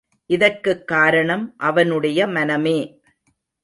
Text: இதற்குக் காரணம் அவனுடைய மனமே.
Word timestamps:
இதற்குக் 0.25 0.87
காரணம் 0.87 1.53
அவனுடைய 1.57 2.27
மனமே. 2.27 2.99